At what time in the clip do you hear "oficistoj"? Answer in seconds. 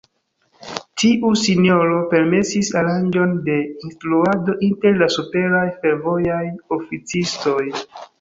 6.79-7.63